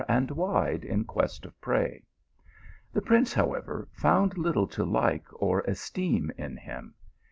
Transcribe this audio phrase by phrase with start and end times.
[0.09, 2.01] d wide in quest of prey.
[2.91, 6.95] The prince, however, found little to like or esteem in him.